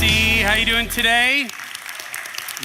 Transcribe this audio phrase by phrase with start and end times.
[0.00, 0.42] JC.
[0.42, 1.46] How you doing today?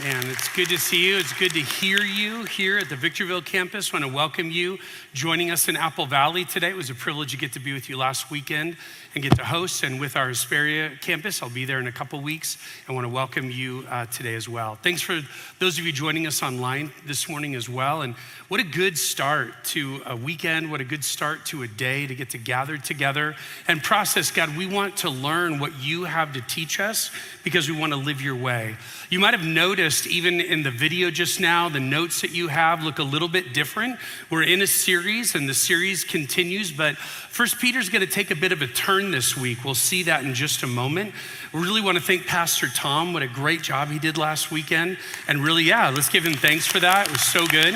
[0.04, 1.16] Man, it's good to see you.
[1.16, 3.94] It's good to hear you here at the Victorville campus.
[3.94, 4.78] I want to welcome you
[5.14, 6.72] joining us in Apple Valley today.
[6.72, 8.76] It was a privilege to get to be with you last weekend
[9.14, 9.84] and get to host.
[9.84, 12.58] And with our Hesperia campus, I'll be there in a couple weeks.
[12.90, 14.76] I want to welcome you uh, today as well.
[14.76, 15.22] Thanks for
[15.60, 18.02] those of you joining us online this morning as well.
[18.02, 18.16] And
[18.50, 20.70] what a good start to a weekend.
[20.70, 23.36] What a good start to a day to get to gather together
[23.66, 24.30] and process.
[24.30, 27.12] God, we want to learn what you have to teach us
[27.46, 28.76] because we want to live your way.
[29.10, 32.84] You might have noticed, even in the video just now, the notes that you have
[32.84, 34.00] look a little bit different.
[34.32, 38.36] We're in a series and the series continues, but First Peter's going to take a
[38.36, 39.64] bit of a turn this week.
[39.64, 41.14] We'll see that in just a moment.
[41.54, 43.14] We really want to thank Pastor Tom.
[43.14, 44.98] What a great job he did last weekend.
[45.28, 47.08] And really, yeah, let's give him thanks for that.
[47.08, 47.76] It was so good.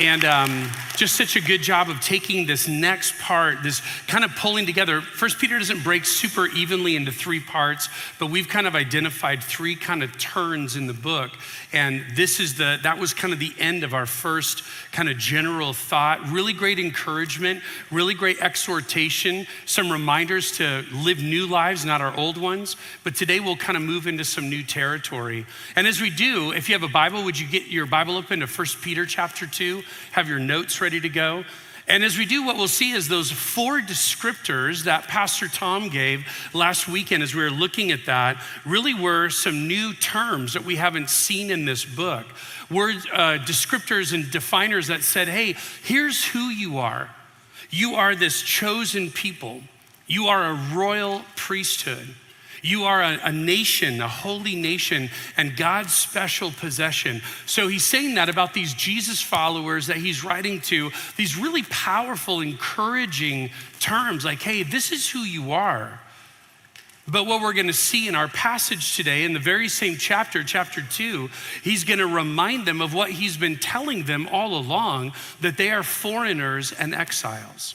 [0.00, 4.30] And um, just such a good job of taking this next part, this kind of
[4.36, 5.00] pulling together.
[5.00, 7.88] First Peter doesn't break super evenly into three parts,
[8.20, 11.32] but we've kind of identified three kind of turns in the book.
[11.72, 15.18] And this is the, that was kind of the end of our first kind of
[15.18, 16.28] general thought.
[16.28, 22.38] Really great encouragement, really great exhortation, some reminders to live new lives, not our old
[22.38, 22.76] ones.
[23.02, 25.44] But today we'll kind of move into some new territory.
[25.74, 28.40] And as we do, if you have a Bible, would you get your Bible open
[28.40, 29.82] to First Peter chapter 2?
[30.12, 31.44] Have your notes ready to go.
[31.88, 36.26] And as we do, what we'll see is those four descriptors that Pastor Tom gave
[36.52, 40.76] last weekend as we were looking at that really were some new terms that we
[40.76, 42.26] haven't seen in this book.
[42.70, 47.08] Words, uh, descriptors and definers that said, hey, here's who you are.
[47.70, 49.62] You are this chosen people,
[50.06, 52.14] you are a royal priesthood.
[52.62, 57.22] You are a, a, nation, a holy nation, and God's special possession.
[57.46, 62.40] So he's saying that about these Jesus followers that he's writing to, these really powerful,
[62.40, 63.50] encouraging
[63.80, 66.00] terms like, hey, this is who you are.
[67.10, 70.44] But what we're going to see in our passage today, in the very same chapter,
[70.44, 71.30] chapter two,
[71.62, 75.70] he's going to remind them of what he's been telling them all along that they
[75.70, 77.74] are foreigners and exiles.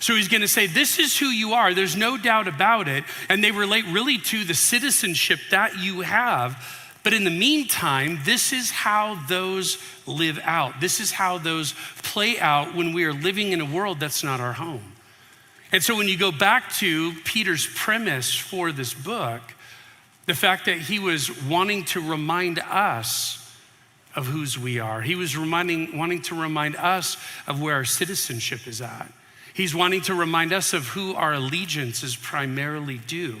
[0.00, 1.74] So he's going to say, This is who you are.
[1.74, 3.04] There's no doubt about it.
[3.28, 6.62] And they relate really to the citizenship that you have.
[7.02, 10.80] But in the meantime, this is how those live out.
[10.80, 14.40] This is how those play out when we are living in a world that's not
[14.40, 14.92] our home.
[15.70, 19.40] And so when you go back to Peter's premise for this book,
[20.26, 23.34] the fact that he was wanting to remind us
[24.14, 27.16] of whose we are, he was reminding, wanting to remind us
[27.46, 29.10] of where our citizenship is at.
[29.58, 33.36] He's wanting to remind us of who our allegiance is primarily due.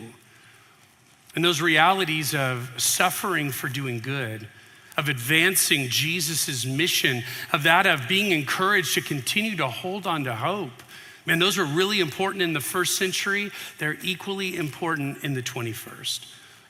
[1.36, 4.48] And those realities of suffering for doing good,
[4.96, 10.34] of advancing Jesus' mission, of that of being encouraged to continue to hold on to
[10.34, 10.82] hope.
[11.24, 13.52] Man, those are really important in the first century.
[13.78, 16.26] They're equally important in the 21st.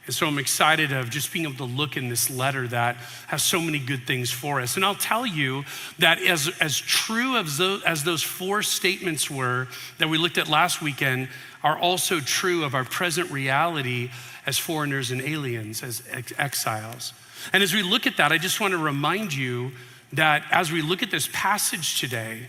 [0.08, 2.96] And so I'm excited of just being able to look in this letter that
[3.26, 4.76] has so many good things for us.
[4.76, 5.66] And I'll tell you
[5.98, 10.48] that as, as true as those, as those four statements were that we looked at
[10.48, 11.28] last weekend,
[11.62, 14.10] are also true of our present reality
[14.46, 17.12] as foreigners and aliens, as ex- exiles.
[17.52, 19.72] And as we look at that, I just want to remind you
[20.14, 22.48] that as we look at this passage today,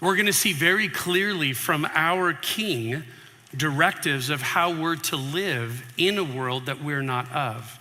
[0.00, 3.04] we're going to see very clearly from our King
[3.56, 7.78] directives of how we're to live in a world that we're not of.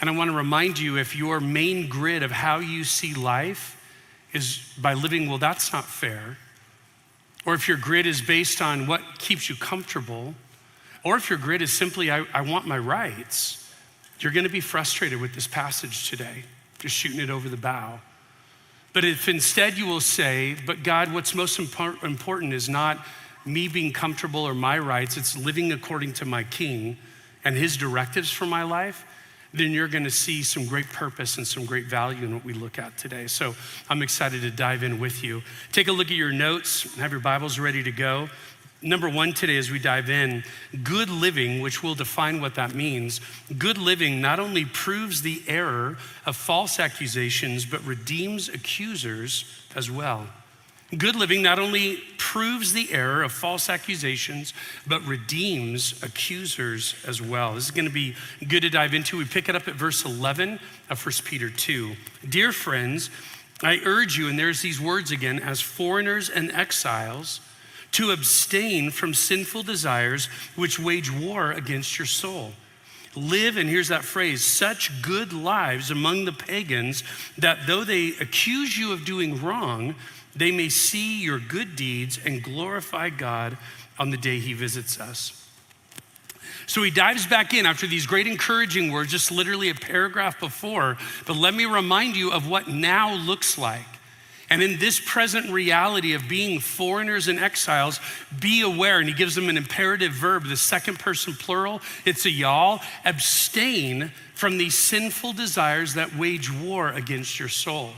[0.00, 3.78] And I want to remind you if your main grid of how you see life
[4.32, 6.38] is by living, well, that's not fair,
[7.44, 10.34] or if your grid is based on what keeps you comfortable,
[11.04, 13.72] or if your grid is simply, I, I want my rights,
[14.20, 16.44] you're going to be frustrated with this passage today,
[16.78, 18.00] just shooting it over the bow.
[18.92, 23.04] But if instead you will say, but God, what's most important is not
[23.44, 26.96] me being comfortable or my rights, it's living according to my king
[27.44, 29.04] and his directives for my life,
[29.54, 32.54] then you're going to see some great purpose and some great value in what we
[32.54, 33.26] look at today.
[33.26, 33.54] So
[33.90, 35.42] I'm excited to dive in with you.
[35.72, 38.28] Take a look at your notes, have your Bibles ready to go.
[38.84, 40.42] Number one today, as we dive in,
[40.82, 43.20] good living, which we'll define what that means,
[43.56, 49.44] good living not only proves the error of false accusations, but redeems accusers
[49.76, 50.26] as well.
[50.96, 54.52] Good living not only proves the error of false accusations,
[54.86, 57.54] but redeems accusers as well.
[57.54, 58.14] This is going to be
[58.46, 59.16] good to dive into.
[59.16, 60.60] We pick it up at verse 11
[60.90, 61.96] of 1 Peter 2.
[62.28, 63.08] Dear friends,
[63.62, 67.40] I urge you, and there's these words again, as foreigners and exiles,
[67.92, 72.52] to abstain from sinful desires which wage war against your soul.
[73.14, 77.04] Live, and here's that phrase, such good lives among the pagans
[77.36, 79.94] that though they accuse you of doing wrong,
[80.34, 83.56] they may see your good deeds and glorify God
[83.98, 85.38] on the day he visits us.
[86.66, 90.96] So he dives back in after these great encouraging words, just literally a paragraph before.
[91.26, 93.80] But let me remind you of what now looks like.
[94.48, 98.00] And in this present reality of being foreigners and exiles,
[98.38, 98.98] be aware.
[98.98, 101.80] And he gives them an imperative verb, the second person plural.
[102.04, 102.80] It's a y'all.
[103.04, 107.92] Abstain from these sinful desires that wage war against your soul.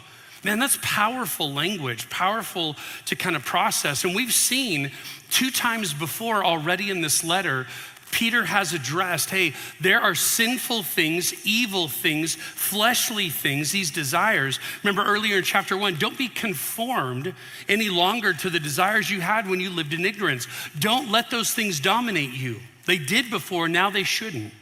[0.44, 2.76] Man, that's powerful language, powerful
[3.06, 4.05] to kind of process.
[4.05, 4.91] And we've seen
[5.31, 7.67] two times before already in this letter
[8.14, 14.61] Peter has addressed hey, there are sinful things, evil things, fleshly things, these desires.
[14.85, 17.35] Remember earlier in chapter one, don't be conformed
[17.69, 20.47] any longer to the desires you had when you lived in ignorance.
[20.79, 22.61] Don't let those things dominate you.
[22.87, 24.52] They did before, now they shouldn't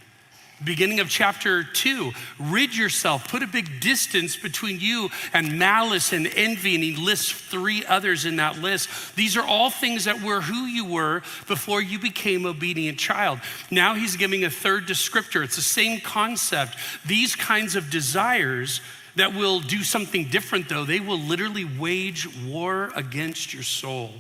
[0.65, 6.27] beginning of chapter two, rid yourself, put a big distance between you and malice and
[6.27, 6.75] envy.
[6.75, 8.89] And he lists three others in that list.
[9.17, 13.41] These are all things that were who you were before you became obedient child.
[13.71, 15.45] Now he's giving a third descriptor.
[15.45, 16.77] It's the same concept.
[17.07, 18.81] These kinds of desires
[19.17, 24.11] that will do something different, though, they will literally wage war against your soul.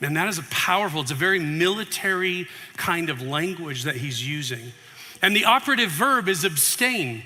[0.00, 2.46] And that is a powerful, it's a very military
[2.76, 4.72] kind of language that he's using.
[5.22, 7.24] And the operative verb is abstain,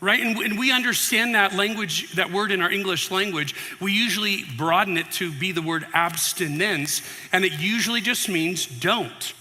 [0.00, 0.20] right?
[0.20, 3.54] And, and, we understand that language, that word in our English language.
[3.80, 7.02] We usually broaden it to be the word abstinence,
[7.32, 9.34] and it usually just means don't,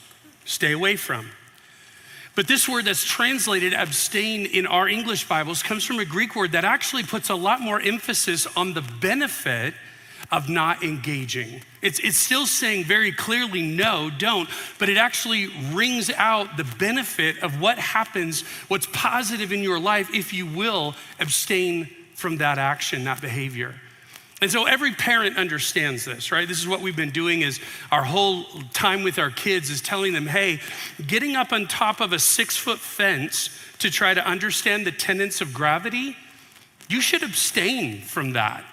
[0.45, 1.29] stay away from.
[2.35, 6.53] But this word that's translated abstain in our English Bibles comes from a Greek word
[6.53, 9.73] that actually puts a lot more emphasis on the benefit
[10.31, 11.61] of not engaging.
[11.81, 17.41] It's, it's still saying very clearly, no, don't, but it actually rings out the benefit
[17.41, 23.05] of what happens, what's positive in your life if you will abstain from that action,
[23.05, 23.75] that behavior.
[24.41, 26.47] And so every parent understands this, right?
[26.47, 27.59] This is what we've been doing is
[27.91, 30.61] our whole time with our kids is telling them, hey,
[31.07, 33.49] getting up on top of a six foot fence
[33.79, 36.15] to try to understand the tenets of gravity,
[36.87, 38.63] you should abstain from that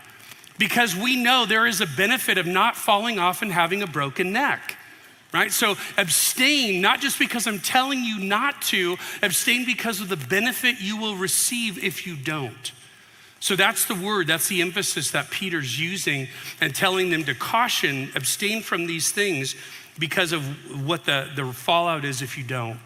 [0.58, 4.32] because we know there is a benefit of not falling off and having a broken
[4.32, 4.76] neck.
[5.32, 5.53] Right?
[5.53, 10.81] So abstain, not just because I'm telling you not to, abstain because of the benefit
[10.81, 12.73] you will receive if you don't.
[13.41, 16.29] So that's the word, that's the emphasis that Peter's using
[16.61, 19.55] and telling them to caution, abstain from these things
[19.99, 20.43] because of
[20.87, 22.79] what the, the fallout is if you don't.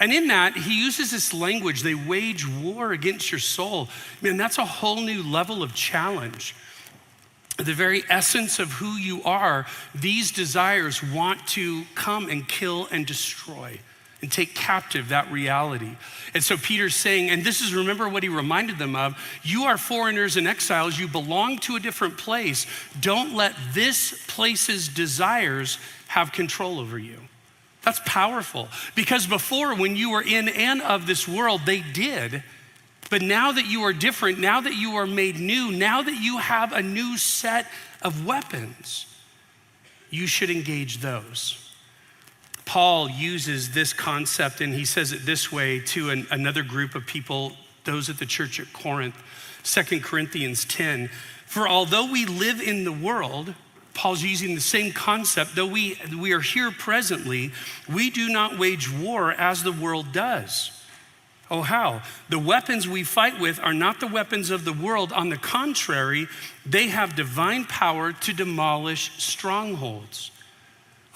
[0.00, 3.88] And in that, he uses this language, they wage war against your soul.
[4.20, 6.54] Man, that's a whole new level of challenge
[7.58, 13.04] the very essence of who you are, these desires want to come and kill and
[13.04, 13.78] destroy
[14.22, 15.96] and take captive that reality.
[16.34, 19.78] And so Peter's saying, and this is remember what he reminded them of you are
[19.78, 22.66] foreigners and exiles, you belong to a different place.
[23.00, 25.78] Don't let this place's desires
[26.08, 27.18] have control over you.
[27.82, 32.42] That's powerful because before, when you were in and of this world, they did.
[33.10, 36.38] But now that you are different, now that you are made new, now that you
[36.38, 37.66] have a new set
[38.02, 39.06] of weapons,
[40.10, 41.64] you should engage those.
[42.64, 47.06] Paul uses this concept and he says it this way to an, another group of
[47.06, 47.52] people,
[47.84, 49.16] those at the church at Corinth,
[49.64, 51.08] 2 Corinthians 10.
[51.46, 53.54] For although we live in the world,
[53.94, 57.52] Paul's using the same concept, though we, we are here presently,
[57.90, 60.77] we do not wage war as the world does.
[61.50, 62.02] Oh, how?
[62.28, 65.12] The weapons we fight with are not the weapons of the world.
[65.12, 66.28] On the contrary,
[66.66, 70.30] they have divine power to demolish strongholds.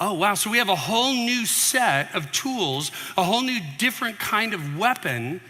[0.00, 0.34] Oh, wow.
[0.34, 4.78] So we have a whole new set of tools, a whole new different kind of
[4.78, 5.40] weapon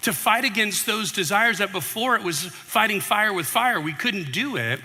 [0.00, 3.80] to fight against those desires that before it was fighting fire with fire.
[3.80, 4.80] We couldn't do it.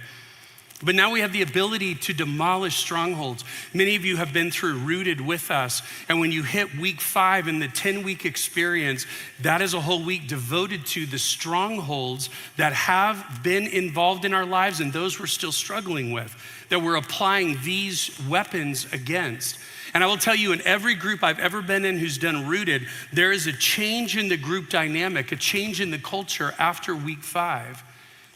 [0.84, 3.44] But now we have the ability to demolish strongholds.
[3.74, 5.82] Many of you have been through Rooted with us.
[6.08, 9.08] And when you hit week five in the 10 week experience,
[9.42, 14.46] that is a whole week devoted to the strongholds that have been involved in our
[14.46, 16.36] lives and those we're still struggling with,
[16.70, 19.58] that we're applying these weapons against.
[19.96, 22.86] And I will tell you, in every group I've ever been in who's done Rooted,
[23.12, 27.24] there is a change in the group dynamic, a change in the culture after week
[27.24, 27.82] five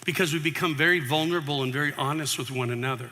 [0.06, 3.10] because we become very vulnerable and very honest with one another.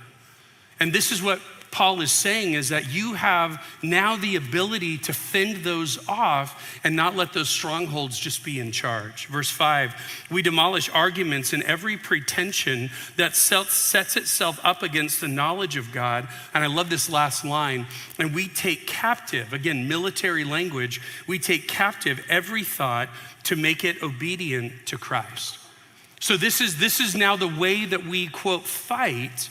[0.79, 1.39] And this is what
[1.71, 6.95] Paul is saying is that you have now the ability to fend those off and
[6.95, 9.27] not let those strongholds just be in charge.
[9.27, 9.93] Verse 5
[10.31, 16.27] we demolish arguments and every pretension that sets itself up against the knowledge of God.
[16.53, 17.85] And I love this last line
[18.17, 23.09] and we take captive, again, military language, we take captive every thought
[23.43, 25.58] to make it obedient to Christ.
[26.19, 29.49] So this is this is now the way that we quote fight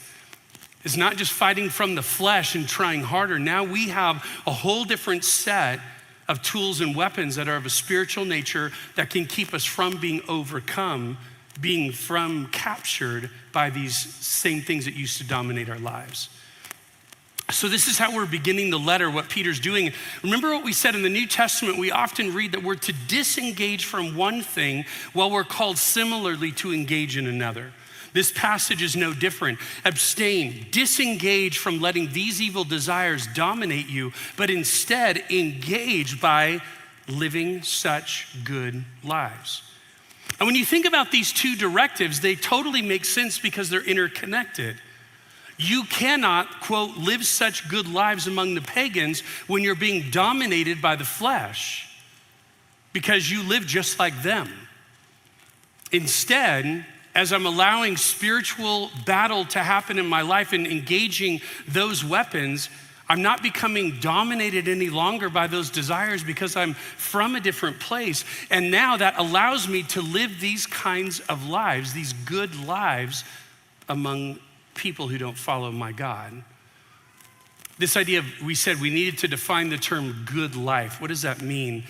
[0.85, 3.39] is not just fighting from the flesh and trying harder.
[3.39, 5.81] Now we have a whole different set
[6.29, 9.97] of tools and weapons that are of a spiritual nature that can keep us from
[9.97, 11.17] being overcome,
[11.61, 16.29] being from captured by these same things that used to dominate our lives.
[17.51, 19.93] So, this is how we're beginning the letter, what Peter's doing.
[20.23, 23.87] Remember what we said in the New Testament, we often read that we're to disengage
[23.87, 27.73] from one thing while we're called similarly to engage in another.
[28.13, 29.59] This passage is no different.
[29.87, 36.61] Abstain, disengage from letting these evil desires dominate you, but instead engage by
[37.09, 39.63] living such good lives.
[40.39, 44.77] And when you think about these two directives, they totally make sense because they're interconnected.
[45.59, 50.95] You cannot, quote, live such good lives among the pagans when you're being dominated by
[50.95, 51.89] the flesh
[52.93, 54.49] because you live just like them.
[55.91, 62.69] Instead, as I'm allowing spiritual battle to happen in my life and engaging those weapons,
[63.09, 68.25] I'm not becoming dominated any longer by those desires because I'm from a different place.
[68.51, 73.25] And now that allows me to live these kinds of lives, these good lives
[73.89, 74.39] among
[74.79, 76.43] people who don't follow my God.
[77.79, 81.01] This idea of, we said we needed to define the term good life.
[81.01, 81.85] What does that mean?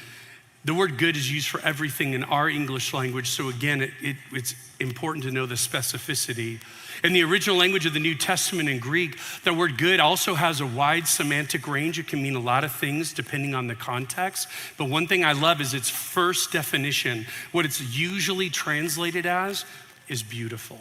[0.64, 4.16] The word good is used for everything in our English language, so again, it, it,
[4.32, 6.60] it's important to know the specificity.
[7.04, 10.60] In the original language of the New Testament in Greek, the word good also has
[10.60, 11.98] a wide semantic range.
[11.98, 14.48] It can mean a lot of things depending on the context.
[14.76, 17.26] But one thing I love is its first definition.
[17.52, 19.64] What it's usually translated as
[20.08, 20.80] is beautiful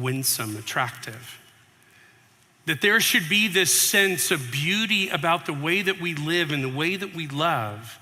[0.00, 1.40] winsome, attractive.
[2.66, 6.62] That there should be this sense of beauty about the way that we live and
[6.62, 7.98] the way that we love,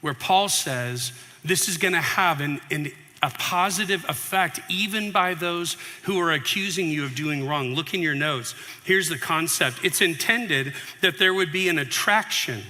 [0.00, 1.12] where Paul says
[1.44, 2.90] this is going to have an, an,
[3.22, 7.74] a positive effect even by those who are accusing you of doing wrong.
[7.74, 8.54] Look in your notes.
[8.84, 10.72] Here's the concept it's intended
[11.02, 12.62] that there would be an attraction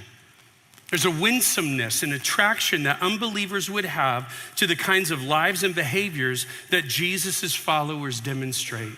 [0.93, 5.75] there's a winsomeness and attraction that unbelievers would have to the kinds of lives and
[5.75, 8.93] behaviors that Jesus' followers demonstrate.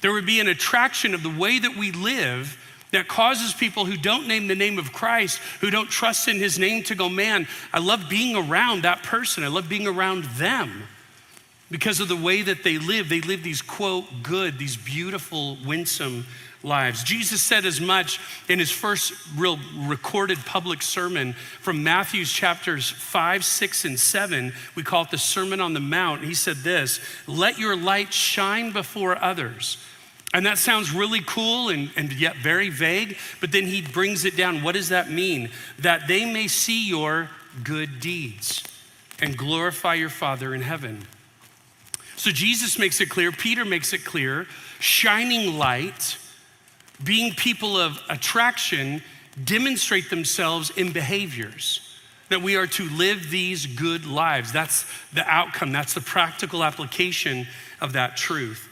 [0.00, 2.58] There would be an attraction of the way that we live
[2.90, 6.58] that causes people who don't name the name of Christ, who don't trust in his
[6.58, 9.44] name, to go, man, I love being around that person.
[9.44, 10.88] I love being around them
[11.70, 13.08] because of the way that they live.
[13.08, 16.26] They live these, quote, good, these beautiful, winsome
[16.62, 17.02] lives.
[17.04, 23.44] Jesus said as much in his first real recorded public sermon from Matthew's chapters 5,
[23.44, 24.52] 6, and 7.
[24.74, 26.24] We call it the Sermon on the Mount.
[26.24, 29.78] He said this Let your light shine before others.
[30.34, 34.36] And that sounds really cool and, and yet very vague, but then he brings it
[34.36, 34.62] down.
[34.62, 35.50] What does that mean?
[35.78, 37.30] That they may see your
[37.64, 38.62] good deeds
[39.20, 41.06] and glorify your Father in heaven.
[42.16, 44.46] So Jesus makes it clear, Peter makes it clear,
[44.80, 46.18] shining light
[47.02, 49.02] being people of attraction
[49.44, 51.80] demonstrate themselves in behaviors.
[52.28, 54.52] That we are to live these good lives.
[54.52, 57.46] That's the outcome, that's the practical application
[57.80, 58.68] of that truth.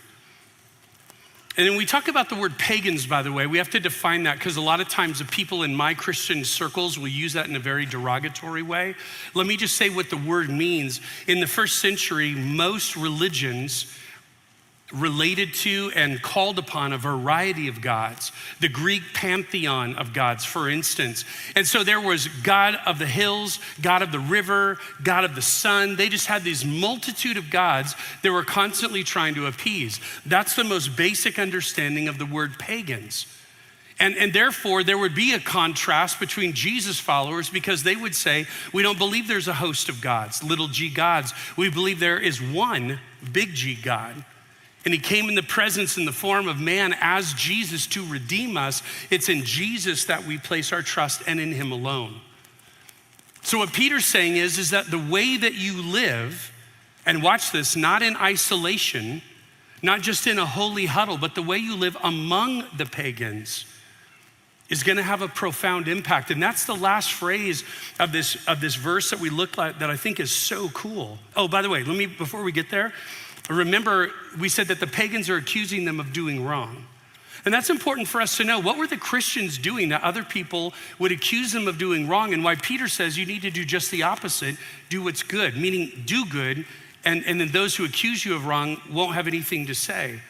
[1.56, 3.46] And then we talk about the word pagans, by the way.
[3.46, 6.44] We have to define that because a lot of times the people in my Christian
[6.44, 8.94] circles will use that in a very derogatory way.
[9.32, 11.00] Let me just say what the word means.
[11.26, 13.90] In the first century, most religions
[14.92, 20.68] related to and called upon a variety of gods, the Greek pantheon of gods, for
[20.68, 21.24] instance.
[21.56, 25.42] And so there was God of the hills, God of the river, God of the
[25.42, 25.96] sun.
[25.96, 30.00] They just had these multitude of gods they were constantly trying to appease.
[30.24, 33.26] That's the most basic understanding of the word pagans.
[33.98, 38.46] And, and therefore, there would be a contrast between Jesus' followers because they would say,
[38.72, 41.32] We don't believe there's a host of gods, little g gods.
[41.56, 43.00] We believe there is one
[43.32, 44.22] big G God
[44.86, 48.56] and he came in the presence in the form of man as Jesus to redeem
[48.56, 48.84] us.
[49.10, 52.20] It's in Jesus that we place our trust and in him alone.
[53.42, 56.52] So what Peter's saying is is that the way that you live
[57.04, 59.22] and watch this not in isolation,
[59.82, 63.64] not just in a holy huddle, but the way you live among the pagans
[64.68, 66.30] is going to have a profound impact.
[66.30, 67.64] And that's the last phrase
[67.98, 71.18] of this, of this verse that we look at that I think is so cool.
[71.34, 72.92] Oh, by the way, let me, before we get there,
[73.48, 76.86] Remember, we said that the pagans are accusing them of doing wrong.
[77.44, 78.58] And that's important for us to know.
[78.58, 82.34] What were the Christians doing that other people would accuse them of doing wrong?
[82.34, 84.56] And why Peter says you need to do just the opposite
[84.88, 86.66] do what's good, meaning do good,
[87.04, 90.20] and, and then those who accuse you of wrong won't have anything to say.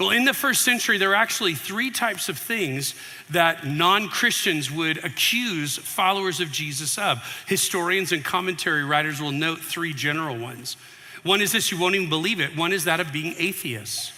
[0.00, 2.94] Well, in the first century, there are actually three types of things
[3.30, 7.22] that non Christians would accuse followers of Jesus of.
[7.46, 10.78] Historians and commentary writers will note three general ones.
[11.24, 12.56] One is this, you won't even believe it.
[12.56, 14.12] One is that of being atheists.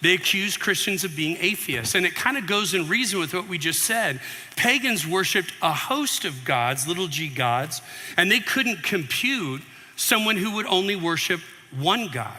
[0.00, 1.94] They accused Christians of being atheists.
[1.94, 4.20] And it kind of goes in reason with what we just said.
[4.56, 7.82] Pagans worshiped a host of gods, little g gods,
[8.16, 9.62] and they couldn't compute
[9.96, 11.40] someone who would only worship
[11.76, 12.38] one God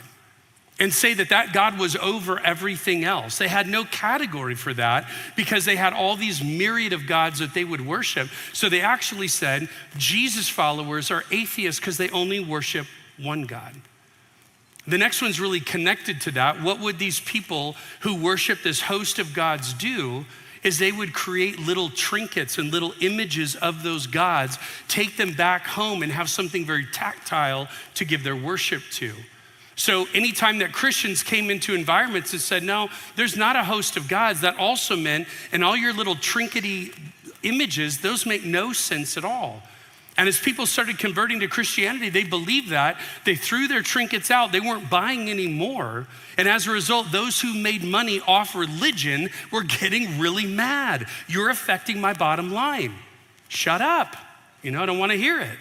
[0.79, 3.37] and say that that God was over everything else.
[3.37, 7.53] They had no category for that because they had all these myriad of gods that
[7.53, 8.29] they would worship.
[8.53, 9.67] So they actually said
[9.97, 12.87] Jesus followers are atheists because they only worship
[13.21, 13.75] one God.
[14.87, 16.61] The next one's really connected to that.
[16.61, 20.25] What would these people who worship this host of gods do?
[20.61, 24.59] Is they would create little trinkets and little images of those gods,
[24.89, 29.13] take them back home, and have something very tactile to give their worship to.
[29.77, 34.09] So, anytime that Christians came into environments that said, no, there's not a host of
[34.09, 36.93] gods, that also meant, and all your little trinkety
[37.43, 39.63] images, those make no sense at all.
[40.19, 42.99] And as people started converting to Christianity, they believed that.
[43.23, 44.51] They threw their trinkets out.
[44.51, 46.07] They weren't buying anymore.
[46.37, 51.07] And as a result, those who made money off religion were getting really mad.
[51.29, 52.95] You're affecting my bottom line.
[53.47, 54.17] Shut up.
[54.61, 55.57] You know, I don't want to hear it.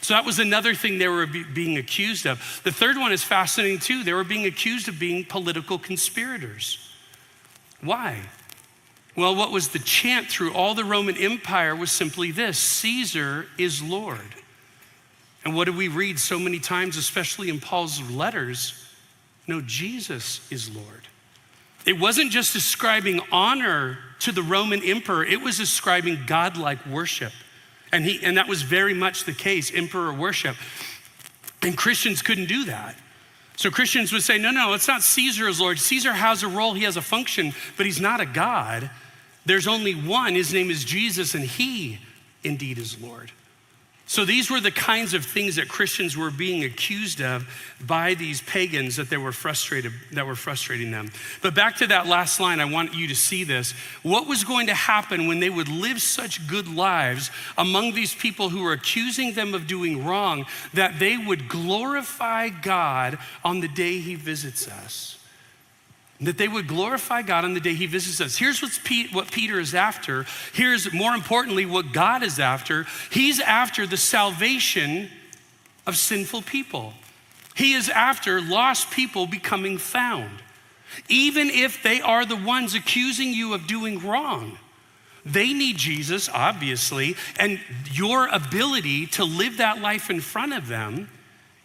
[0.00, 2.62] So that was another thing they were be- being accused of.
[2.64, 4.02] The third one is fascinating too.
[4.02, 6.78] They were being accused of being political conspirators.
[7.82, 8.22] Why?
[9.16, 13.82] Well, what was the chant through all the Roman Empire was simply this Caesar is
[13.82, 14.34] Lord.
[15.44, 18.74] And what do we read so many times, especially in Paul's letters?
[19.46, 21.08] No, Jesus is Lord.
[21.86, 27.32] It wasn't just ascribing honor to the Roman emperor, it was ascribing godlike worship.
[27.90, 30.56] And, he, and that was very much the case, emperor worship.
[31.62, 32.94] And Christians couldn't do that.
[33.60, 35.78] So Christians would say, no, no, it's not Caesar as Lord.
[35.78, 38.88] Caesar has a role, he has a function, but he's not a God.
[39.44, 40.34] There's only one.
[40.34, 41.98] His name is Jesus, and he
[42.42, 43.32] indeed is Lord.
[44.10, 47.48] So these were the kinds of things that Christians were being accused of
[47.80, 51.12] by these pagans that they were frustrated that were frustrating them.
[51.42, 53.70] But back to that last line, I want you to see this.
[54.02, 58.48] What was going to happen when they would live such good lives among these people
[58.48, 60.44] who were accusing them of doing wrong
[60.74, 65.19] that they would glorify God on the day he visits us?
[66.20, 68.36] That they would glorify God on the day he visits us.
[68.36, 68.78] Here's what's
[69.12, 70.26] what Peter is after.
[70.52, 72.86] Here's more importantly what God is after.
[73.10, 75.08] He's after the salvation
[75.86, 76.92] of sinful people.
[77.54, 80.30] He is after lost people becoming found.
[81.08, 84.58] Even if they are the ones accusing you of doing wrong,
[85.24, 91.08] they need Jesus, obviously, and your ability to live that life in front of them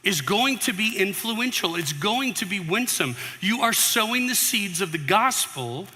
[0.06, 3.16] is going to be influential, it's going to be winsome.
[3.42, 5.88] You are sowing the seeds of the gospel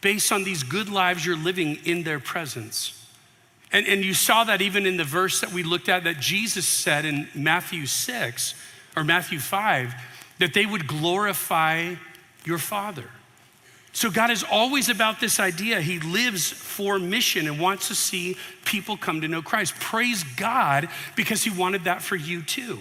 [0.00, 2.98] based on these good lives you're living in their presence.
[3.72, 6.66] And, and you saw that even in the verse that we looked at that Jesus
[6.66, 8.54] said in Matthew 6
[8.96, 9.94] or Matthew 5
[10.38, 11.94] that they would glorify
[12.44, 13.04] your Father.
[13.92, 15.80] So God is always about this idea.
[15.80, 19.74] He lives for mission and wants to see people come to know Christ.
[19.76, 22.78] Praise God because He wanted that for you too.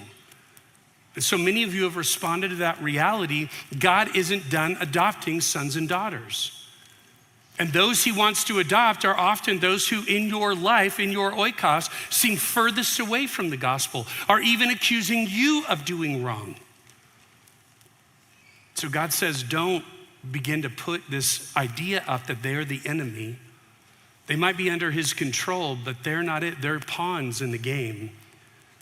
[1.15, 3.49] And so many of you have responded to that reality.
[3.77, 6.57] God isn't done adopting sons and daughters.
[7.59, 11.31] And those he wants to adopt are often those who, in your life, in your
[11.31, 16.55] oikos, seem furthest away from the gospel, are even accusing you of doing wrong.
[18.75, 19.85] So God says, don't
[20.31, 23.35] begin to put this idea up that they're the enemy.
[24.27, 26.61] They might be under his control, but they're not it.
[26.61, 28.11] They're pawns in the game.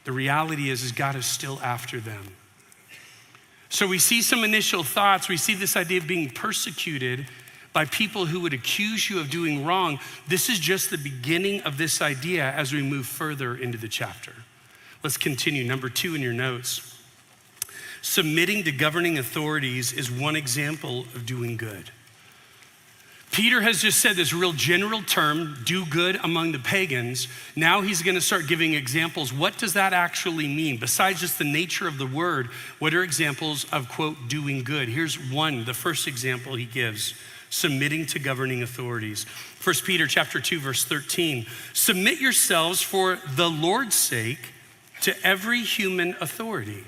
[0.04, 2.36] The reality is, is God is still after them.
[3.68, 5.28] So we see some initial thoughts.
[5.28, 7.26] We see this idea of being persecuted
[7.72, 10.00] by people who would accuse you of doing wrong.
[10.26, 14.32] This is just the beginning of this idea as we move further into the chapter.
[15.04, 15.64] Let's continue.
[15.64, 16.98] Number two in your notes.
[18.02, 21.90] Submitting to governing authorities is one example of doing good.
[23.30, 27.28] Peter has just said this real general term, do good among the pagans.
[27.54, 29.32] Now he's going to start giving examples.
[29.32, 30.78] What does that actually mean?
[30.78, 32.48] Besides just the nature of the word,
[32.80, 34.88] what are examples of, quote, doing good?
[34.88, 37.14] Here's one, the first example he gives
[37.50, 39.26] submitting to governing authorities.
[39.62, 41.46] 1 Peter chapter 2 verse 13.
[41.72, 44.52] Submit yourselves for the Lord's sake
[45.02, 46.84] to every human authority,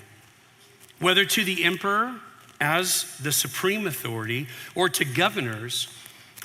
[1.00, 2.14] whether to the emperor
[2.60, 5.88] as the supreme authority or to governors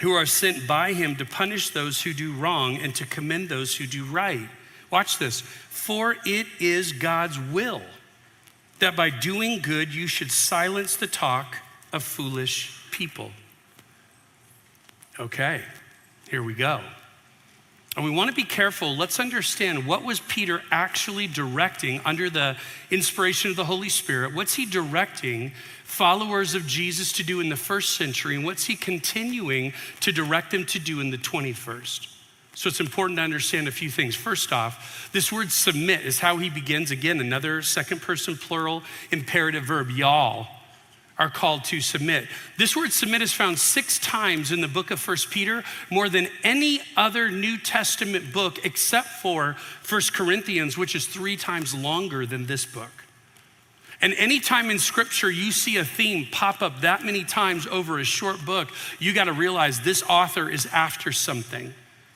[0.02, 3.76] who are sent by him to punish those who do wrong and to commend those
[3.76, 4.50] who do right.
[4.92, 5.42] Watch this.
[5.42, 7.82] For it is God's will
[8.80, 11.58] that by doing good you should silence the talk
[11.92, 13.32] of foolish people.
[15.20, 15.64] Okay,
[16.30, 16.82] here we go.
[17.96, 18.96] And we want to be careful.
[18.96, 22.56] Let's understand what was Peter actually directing under the
[22.92, 24.36] inspiration of the Holy Spirit?
[24.36, 25.54] What's he directing
[25.88, 28.36] followers of Jesus to do in the first century?
[28.36, 32.14] And what's he continuing to direct them to do in the 21st?
[32.56, 34.16] So it's important to understand a few things.
[34.16, 39.64] First off, this word submit is how he begins again, another second person plural imperative
[39.64, 40.48] verb, y'all
[41.18, 42.28] are called to submit.
[42.58, 46.28] This word submit is found six times in the book of First Peter, more than
[46.44, 52.46] any other New Testament book except for First Corinthians, which is three times longer than
[52.46, 53.07] this book.
[54.02, 58.04] And anytime in scripture you see a theme pop up that many times over a
[58.04, 61.74] short book, you got to realize this author is after something.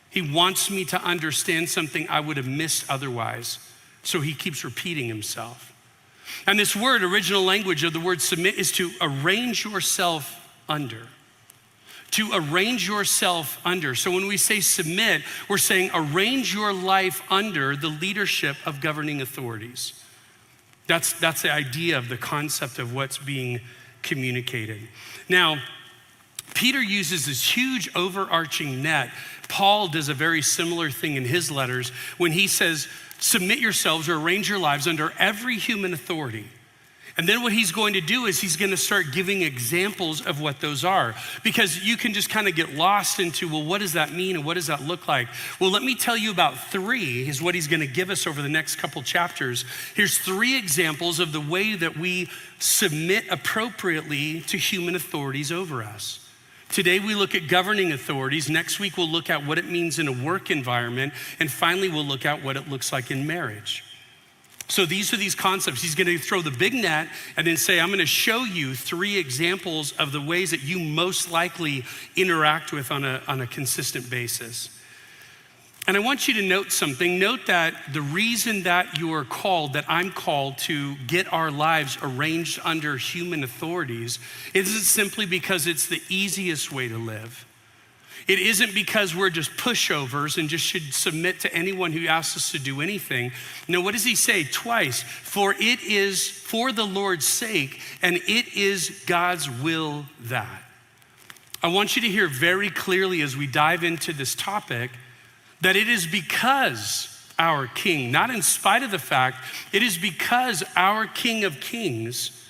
[0.10, 3.60] He wants me to understand something I would have missed otherwise.
[4.04, 5.74] So he keeps repeating himself.
[6.46, 11.08] And this word, original language of the word submit, is to arrange yourself under.
[12.12, 13.96] To arrange yourself under.
[13.96, 19.22] So when we say submit, we're saying arrange your life under the leadership of governing
[19.22, 19.94] authorities.
[20.92, 23.62] That's, that's the idea of the concept of what's being
[24.02, 24.82] communicated.
[25.30, 25.62] Now,
[26.54, 29.10] Peter uses this huge overarching net.
[29.48, 34.16] Paul does a very similar thing in his letters when he says, submit yourselves or
[34.16, 36.44] arrange your lives under every human authority.
[37.18, 40.40] And then what he's going to do is he's going to start giving examples of
[40.40, 41.14] what those are.
[41.44, 44.46] Because you can just kind of get lost into, well, what does that mean and
[44.46, 45.28] what does that look like?
[45.60, 48.42] Well, let me tell you about three, is what he's going to give us over
[48.42, 49.66] the next couple chapters.
[49.96, 56.20] Here's three examples of the way that we submit appropriately to human authorities over us.
[56.70, 58.50] Today we look at governing authorities.
[58.50, 61.12] Next week we'll look at what it means in a work environment.
[61.38, 63.84] And finally we'll look at what it looks like in marriage.
[64.72, 65.82] So these are these concepts.
[65.82, 68.74] He's going to throw the big net and then say, I'm going to show you
[68.74, 71.84] three examples of the ways that you most likely
[72.16, 74.70] interact with on a, on a consistent basis.
[75.88, 77.20] And I want you to note something.
[77.20, 81.98] Note that the reason that you are called, that I'm called to get our lives
[82.02, 84.20] arranged under human authorities,
[84.54, 87.46] isn't simply because it's the easiest way to live.
[88.28, 92.52] It isn't because we're just pushovers and just should submit to anyone who asks us
[92.52, 93.32] to do anything.
[93.68, 95.02] No, what does he say twice?
[95.04, 100.64] For it is for the Lord's sake, and it is God's will that.
[101.64, 104.92] I want you to hear very clearly as we dive into this topic
[105.62, 107.08] that it is because
[107.38, 109.38] our King, not in spite of the fact,
[109.72, 112.41] it is because our King of Kings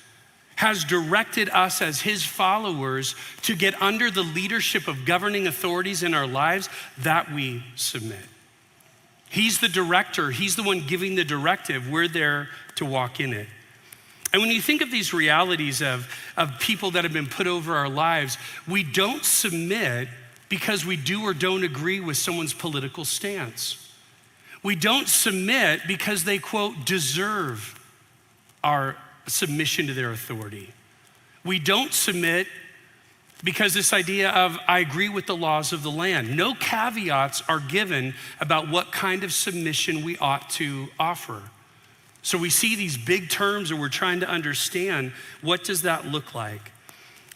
[0.56, 6.14] has directed us as his followers to get under the leadership of governing authorities in
[6.14, 8.20] our lives that we submit.
[9.30, 11.90] He's the director, he's the one giving the directive.
[11.90, 13.48] We're there to walk in it.
[14.34, 17.76] And when you think of these realities of, of people that have been put over
[17.76, 18.38] our lives,
[18.68, 20.08] we don't submit
[20.48, 23.92] because we do or don't agree with someone's political stance.
[24.64, 27.80] We don't submit because they, quote, deserve
[28.64, 28.96] our
[29.32, 30.74] submission to their authority.
[31.44, 32.48] We don't submit
[33.44, 36.36] because this idea of, I agree with the laws of the land.
[36.36, 41.42] No caveats are given about what kind of submission we ought to offer.
[42.22, 46.36] So we see these big terms and we're trying to understand what does that look
[46.36, 46.72] like?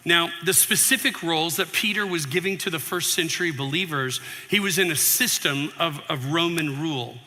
[0.08, 4.78] Now, the specific roles that Peter was giving to the first century believers, he was
[4.78, 7.18] in a system of, of Roman rule.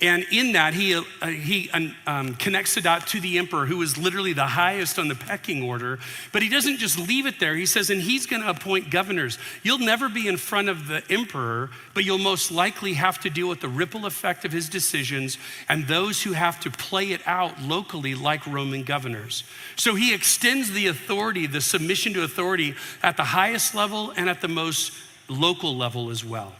[0.00, 1.70] And in that, he, uh, he
[2.06, 5.62] um, connects the dot to the emperor, who is literally the highest on the pecking
[5.62, 5.98] order.
[6.30, 7.56] But he doesn't just leave it there.
[7.56, 9.38] He says, and he's going to appoint governors.
[9.64, 13.48] You'll never be in front of the emperor, but you'll most likely have to deal
[13.48, 15.36] with the ripple effect of his decisions
[15.68, 19.42] and those who have to play it out locally, like Roman governors.
[19.74, 24.42] So he extends the authority, the submission to authority, at the highest level and at
[24.42, 24.92] the most
[25.28, 26.52] local level as well.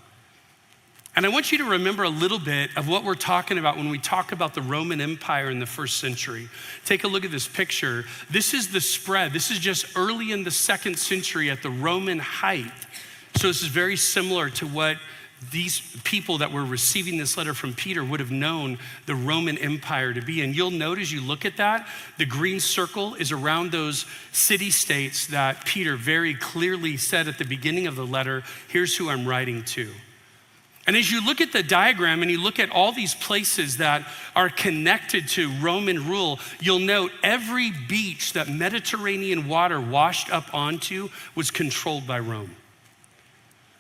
[1.18, 3.88] And I want you to remember a little bit of what we're talking about when
[3.88, 6.48] we talk about the Roman Empire in the first century.
[6.85, 8.04] Take a look at this picture.
[8.31, 9.33] This is the spread.
[9.33, 12.70] This is just early in the second century at the Roman height.
[13.35, 14.98] So this is very similar to what
[15.50, 20.14] these people that were receiving this letter from Peter would have known the Roman Empire
[20.14, 20.42] to be.
[20.42, 24.70] And you'll note as you look at that, the green circle is around those city
[24.70, 29.26] states that Peter very clearly said at the beginning of the letter here's who I'm
[29.26, 29.90] writing to.
[30.88, 34.09] And as you look at the diagram and you look at all these places that
[34.35, 41.11] are connected to Roman rule, you'll note every beach that Mediterranean water washed up onto
[41.35, 42.57] was controlled by Rome.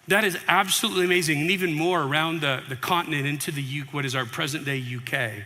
[0.08, 4.14] That is absolutely amazing, and even more around the, the continent into the what is
[4.14, 5.44] our present day UK.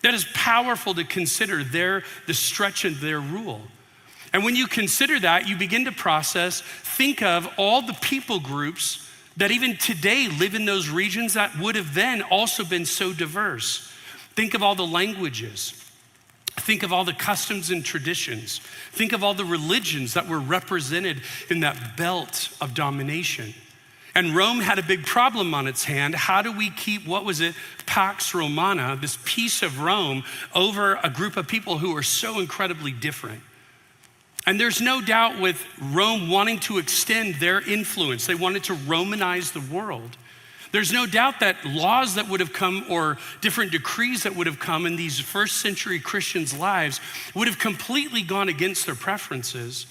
[0.00, 3.60] That is powerful to consider their, the stretch of their rule.
[4.32, 9.01] And when you consider that, you begin to process, think of all the people groups
[9.36, 13.90] that even today live in those regions that would have then also been so diverse.
[14.34, 15.72] Think of all the languages.
[16.56, 18.58] Think of all the customs and traditions.
[18.92, 23.54] Think of all the religions that were represented in that belt of domination.
[24.14, 26.14] And Rome had a big problem on its hand.
[26.14, 27.54] How do we keep, what was it,
[27.86, 32.92] Pax Romana, this peace of Rome, over a group of people who are so incredibly
[32.92, 33.40] different?
[34.46, 39.52] And there's no doubt with Rome wanting to extend their influence, they wanted to Romanize
[39.52, 40.16] the world.
[40.72, 44.58] There's no doubt that laws that would have come or different decrees that would have
[44.58, 46.98] come in these first century Christians' lives
[47.34, 49.86] would have completely gone against their preferences.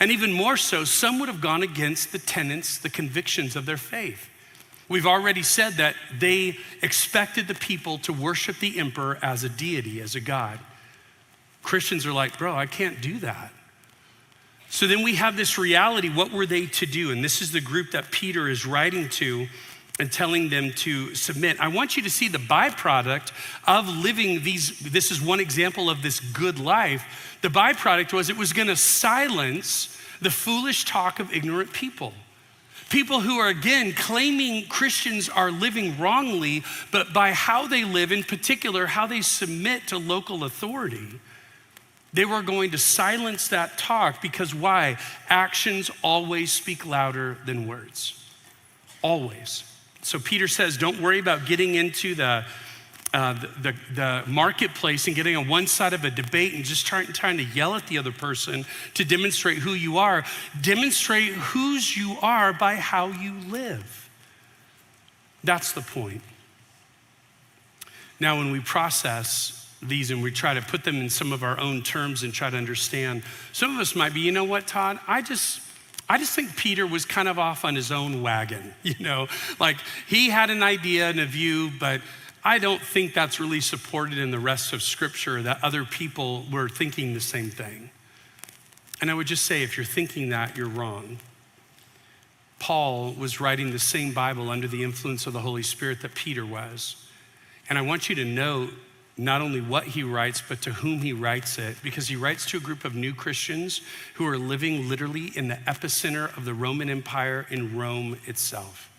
[0.00, 3.76] And even more so, some would have gone against the tenets, the convictions of their
[3.76, 4.28] faith.
[4.88, 10.00] We've already said that they expected the people to worship the emperor as a deity,
[10.00, 10.58] as a god.
[11.62, 13.52] Christians are like, bro, I can't do that.
[14.74, 17.12] So then we have this reality what were they to do?
[17.12, 19.46] And this is the group that Peter is writing to
[20.00, 21.60] and telling them to submit.
[21.60, 23.30] I want you to see the byproduct
[23.68, 24.80] of living these.
[24.80, 27.38] This is one example of this good life.
[27.40, 32.12] The byproduct was it was going to silence the foolish talk of ignorant people.
[32.90, 38.24] People who are again claiming Christians are living wrongly, but by how they live, in
[38.24, 41.20] particular, how they submit to local authority,
[42.14, 44.96] they were going to silence that talk because why?
[45.28, 48.24] Actions always speak louder than words.
[49.02, 49.64] Always.
[50.02, 52.44] So Peter says, don't worry about getting into the,
[53.12, 56.86] uh, the, the, the, marketplace and getting on one side of a debate and just
[56.86, 60.24] trying, trying to yell at the other person to demonstrate who you are.
[60.60, 64.08] Demonstrate whose you are by how you live.
[65.42, 66.22] That's the point.
[68.20, 71.58] Now, when we process these and we try to put them in some of our
[71.58, 74.98] own terms and try to understand, some of us might be, you know what, Todd?
[75.06, 75.60] I just,
[76.08, 79.28] I just think Peter was kind of off on his own wagon, you know,
[79.60, 82.00] like he had an idea and a view, but
[82.44, 86.68] I don't think that's really supported in the rest of Scripture that other people were
[86.68, 87.90] thinking the same thing.
[89.00, 91.18] And I would just say, if you're thinking that, you're wrong.
[92.58, 96.46] Paul was writing the same Bible under the influence of the Holy Spirit that Peter
[96.46, 97.06] was.
[97.68, 98.70] And I want you to note
[99.16, 102.56] not only what he writes, but to whom he writes it, because he writes to
[102.56, 103.80] a group of new Christians
[104.14, 108.90] who are living literally in the epicenter of the Roman Empire in Rome itself.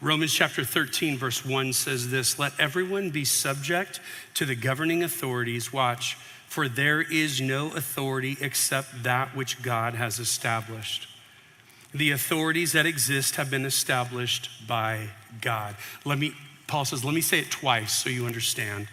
[0.00, 4.00] Romans chapter 13, verse 1 says this Let everyone be subject
[4.34, 5.74] to the governing authorities.
[5.74, 6.14] Watch,
[6.46, 11.06] for there is no authority except that which God has established.
[11.92, 15.08] The authorities that exist have been established by
[15.42, 15.76] God.
[16.06, 16.32] Let me,
[16.66, 18.88] Paul says, let me say it twice so you understand.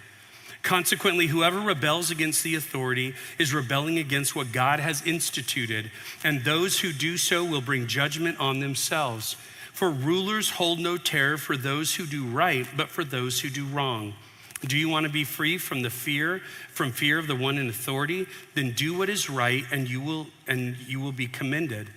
[0.63, 5.91] Consequently, whoever rebels against the authority is rebelling against what God has instituted,
[6.23, 9.35] and those who do so will bring judgment on themselves.
[9.73, 13.65] For rulers hold no terror for those who do right, but for those who do
[13.65, 14.13] wrong.
[14.61, 16.41] Do you want to be free from the fear,
[16.71, 18.25] from fear of the one in authority?
[18.55, 21.89] Then do what is right, and you will, and you will be commended.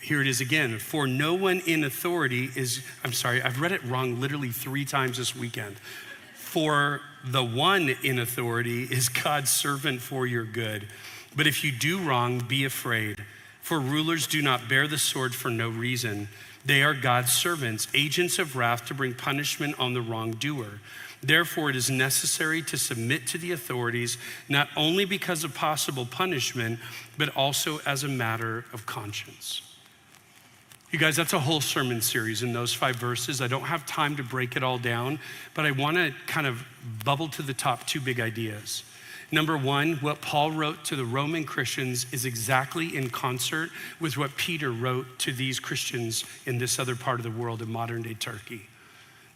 [0.00, 0.80] Here it is again.
[0.80, 5.18] For no one in authority is, I'm sorry, I've read it wrong literally three times
[5.18, 5.76] this weekend.
[6.52, 10.86] For the one in authority is God's servant for your good.
[11.34, 13.24] But if you do wrong, be afraid.
[13.62, 16.28] For rulers do not bear the sword for no reason.
[16.62, 20.80] They are God's servants, agents of wrath to bring punishment on the wrongdoer.
[21.22, 26.80] Therefore, it is necessary to submit to the authorities, not only because of possible punishment,
[27.16, 29.71] but also as a matter of conscience.
[30.92, 33.40] You guys, that's a whole sermon series in those five verses.
[33.40, 35.20] I don't have time to break it all down,
[35.54, 36.66] but I want to kind of
[37.02, 38.84] bubble to the top two big ideas.
[39.32, 44.36] Number one, what Paul wrote to the Roman Christians is exactly in concert with what
[44.36, 48.12] Peter wrote to these Christians in this other part of the world, in modern day
[48.12, 48.60] Turkey.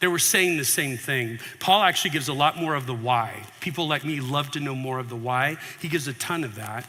[0.01, 1.39] They were saying the same thing.
[1.59, 3.45] Paul actually gives a lot more of the why.
[3.61, 5.57] People like me love to know more of the why.
[5.81, 6.87] He gives a ton of that,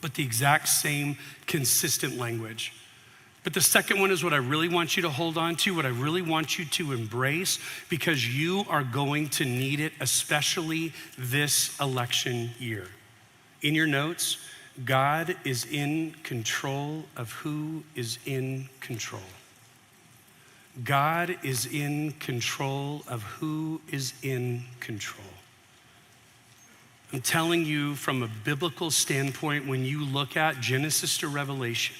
[0.00, 2.72] but the exact same consistent language.
[3.48, 5.86] But the second one is what I really want you to hold on to, what
[5.86, 7.58] I really want you to embrace,
[7.88, 12.88] because you are going to need it, especially this election year.
[13.62, 14.36] In your notes,
[14.84, 19.22] God is in control of who is in control.
[20.84, 25.24] God is in control of who is in control.
[27.14, 31.96] I'm telling you from a biblical standpoint, when you look at Genesis to Revelation,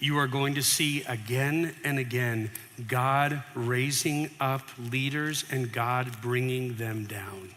[0.00, 2.50] you are going to see again and again
[2.86, 7.50] God raising up leaders and God bringing them down.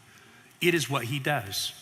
[0.60, 1.74] It is what he does.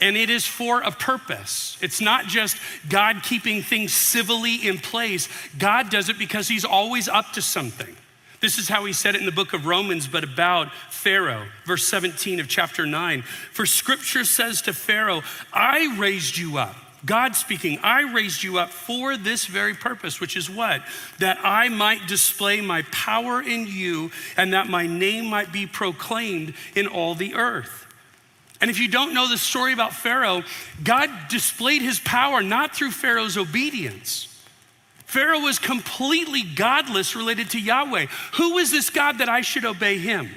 [0.00, 1.78] And it is for a purpose.
[1.80, 5.28] It's not just God keeping things civilly in place.
[5.58, 7.96] God does it because He's always up to something.
[8.40, 11.86] This is how he said it in the book of Romans, but about Pharaoh, verse
[11.86, 13.22] 17 of chapter 9.
[13.22, 15.22] For scripture says to Pharaoh,
[15.52, 16.76] I raised you up.
[17.06, 20.82] God speaking, I raised you up for this very purpose, which is what?
[21.20, 26.54] That I might display my power in you and that my name might be proclaimed
[26.74, 27.86] in all the earth.
[28.60, 30.42] And if you don't know the story about Pharaoh,
[30.82, 34.26] God displayed his power not through Pharaoh's obedience.
[35.04, 38.06] Pharaoh was completely godless related to Yahweh.
[38.34, 40.30] Who is this God that I should obey him?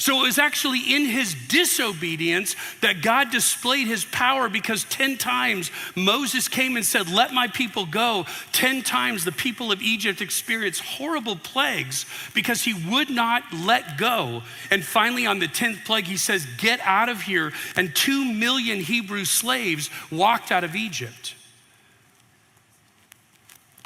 [0.00, 5.70] So it was actually in his disobedience that God displayed his power because 10 times
[5.94, 8.24] Moses came and said, Let my people go.
[8.52, 14.42] 10 times the people of Egypt experienced horrible plagues because he would not let go.
[14.70, 17.52] And finally, on the 10th plague, he says, Get out of here.
[17.76, 21.34] And two million Hebrew slaves walked out of Egypt.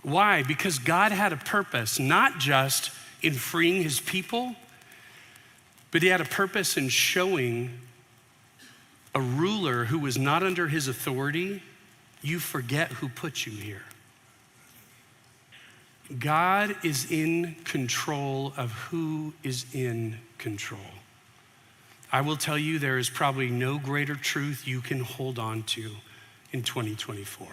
[0.04, 0.44] Why?
[0.44, 4.54] Because God had a purpose, not just in freeing his people
[5.94, 7.70] but he had a purpose in showing
[9.14, 11.62] a ruler who was not under his authority,
[12.20, 13.84] you forget who put you here.
[16.18, 20.80] God is in control of who is in control.
[22.10, 25.92] I will tell you, there is probably no greater truth you can hold on to
[26.50, 27.46] in 2024.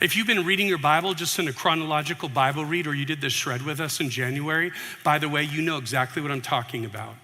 [0.00, 3.20] If you've been reading your Bible just in a chronological Bible read, or you did
[3.20, 4.70] the shred with us in January,
[5.02, 7.14] by the way, you know exactly what I'm talking about.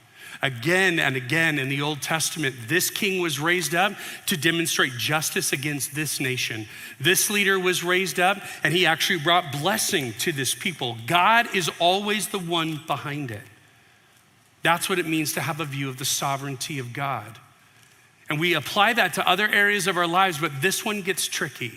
[0.43, 3.93] Again and again in the Old Testament, this king was raised up
[4.27, 6.67] to demonstrate justice against this nation.
[7.01, 10.99] This leader was raised up and he actually brought blessing to this people.
[11.07, 13.41] God is always the one behind it.
[14.63, 17.39] That's what it means to have a view of the sovereignty of God.
[18.29, 21.73] And we apply that to other areas of our lives, but this one gets tricky.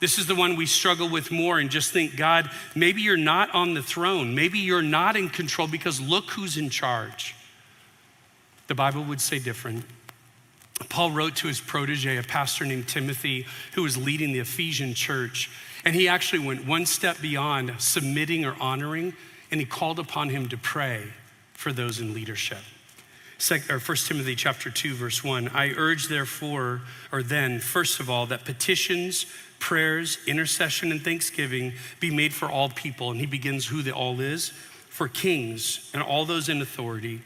[0.00, 3.52] This is the one we struggle with more and just think, God, maybe you're not
[3.52, 4.34] on the throne.
[4.34, 7.34] Maybe you're not in control because look who's in charge.
[8.68, 9.84] The Bible would say different.
[10.88, 15.50] Paul wrote to his protege, a pastor named Timothy, who was leading the Ephesian church.
[15.84, 19.14] And he actually went one step beyond submitting or honoring,
[19.50, 21.06] and he called upon him to pray
[21.54, 22.58] for those in leadership.
[23.40, 23.60] 1
[24.06, 25.48] Timothy chapter 2, verse 1.
[25.48, 29.26] I urge, therefore, or then, first of all, that petitions,
[29.58, 33.10] prayers, intercession, and thanksgiving be made for all people.
[33.10, 34.52] And he begins who the all is
[34.88, 37.20] for kings and all those in authority,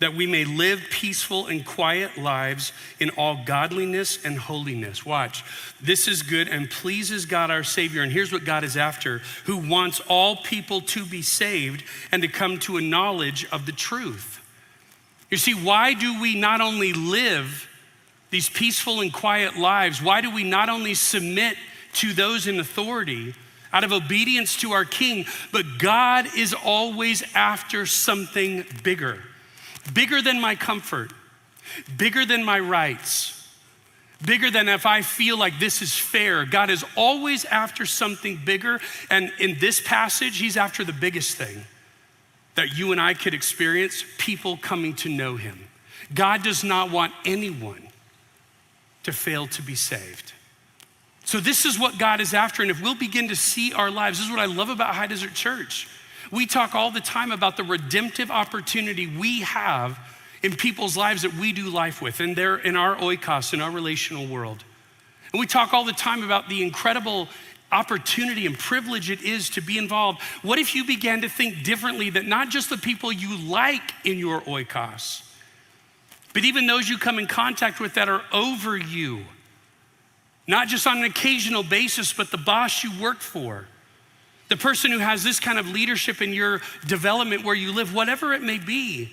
[0.00, 5.04] that we may live peaceful and quiet lives in all godliness and holiness.
[5.04, 5.44] Watch,
[5.82, 8.02] this is good and pleases God our Savior.
[8.02, 12.28] And here's what God is after who wants all people to be saved and to
[12.28, 14.40] come to a knowledge of the truth.
[15.30, 17.68] You see, why do we not only live
[18.30, 20.00] these peaceful and quiet lives?
[20.00, 21.56] Why do we not only submit
[21.94, 23.34] to those in authority
[23.72, 29.22] out of obedience to our king, but God is always after something bigger,
[29.92, 31.12] bigger than my comfort,
[31.96, 33.34] bigger than my rights.
[34.24, 36.44] Bigger than if I feel like this is fair.
[36.44, 38.80] God is always after something bigger.
[39.10, 41.64] And in this passage, He's after the biggest thing
[42.56, 45.68] that you and I could experience people coming to know Him.
[46.12, 47.88] God does not want anyone
[49.04, 50.32] to fail to be saved.
[51.28, 52.62] So, this is what God is after.
[52.62, 55.08] And if we'll begin to see our lives, this is what I love about High
[55.08, 55.86] Desert Church.
[56.32, 59.98] We talk all the time about the redemptive opportunity we have
[60.42, 63.70] in people's lives that we do life with, and they're in our oikos, in our
[63.70, 64.64] relational world.
[65.34, 67.28] And we talk all the time about the incredible
[67.70, 70.22] opportunity and privilege it is to be involved.
[70.40, 74.16] What if you began to think differently that not just the people you like in
[74.16, 75.30] your oikos,
[76.32, 79.24] but even those you come in contact with that are over you?
[80.48, 83.66] Not just on an occasional basis, but the boss you work for,
[84.48, 88.32] the person who has this kind of leadership in your development where you live, whatever
[88.32, 89.12] it may be.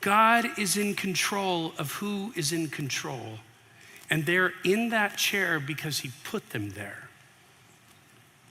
[0.00, 3.38] God is in control of who is in control.
[4.08, 7.08] And they're in that chair because He put them there.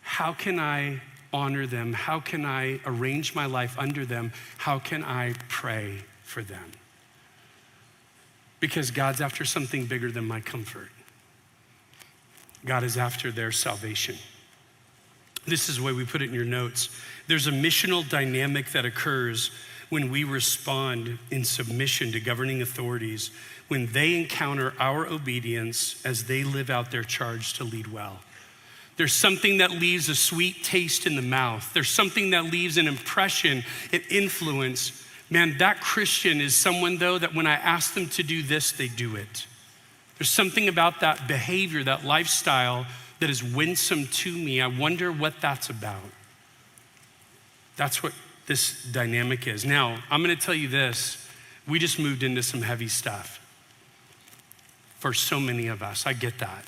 [0.02, 1.02] How can I
[1.34, 1.94] honor them?
[1.94, 4.32] How can I arrange my life under them?
[4.58, 6.72] How can I pray for them?
[8.60, 10.90] Because God's after something bigger than my comfort.
[12.66, 14.16] God is after their salvation.
[15.46, 16.90] This is the way we put it in your notes.
[17.28, 19.52] There's a missional dynamic that occurs
[19.90, 23.32] when we respond in submission to governing authorities,
[23.70, 28.20] when they encounter our obedience as they live out their charge to lead well.
[28.98, 31.72] There's something that leaves a sweet taste in the mouth.
[31.74, 33.64] There's something that leaves an impression,
[33.94, 35.06] an influence.
[35.30, 38.88] Man, that Christian is someone, though, that when I ask them to do this, they
[38.88, 39.46] do it.
[40.18, 42.86] There's something about that behavior, that lifestyle
[43.20, 44.62] that is winsome to me.
[44.62, 46.02] I wonder what that's about.
[47.76, 48.14] That's what
[48.48, 49.66] this dynamic is.
[49.66, 51.28] Now, I'm going to tell you this.
[51.68, 53.40] We just moved into some heavy stuff
[55.00, 56.08] for so many of us.
[56.08, 56.66] I get that.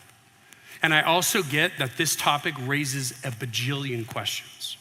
[0.82, 4.78] And I also get that this topic raises a bajillion questions.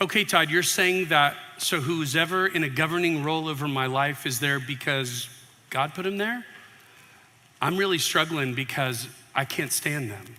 [0.00, 4.26] Okay, Todd, you're saying that so who's ever in a governing role over my life
[4.26, 5.28] is there because
[5.70, 6.44] God put him there?
[7.60, 10.36] I'm really struggling because I can't stand them.